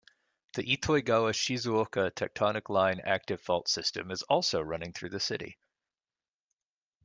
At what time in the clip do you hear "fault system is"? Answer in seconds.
3.39-4.23